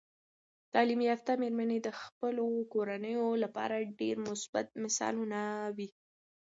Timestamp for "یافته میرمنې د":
1.09-1.89